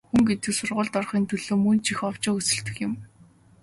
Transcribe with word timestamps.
Хүн 0.09 0.21
гэдэг 0.29 0.51
сургуульд 0.57 0.93
орохын 0.99 1.23
төлөө 1.29 1.55
мөн 1.63 1.77
ч 1.85 1.87
овжин 2.07 2.31
хөөцөлдөх 2.33 2.77
юм. 2.87 2.93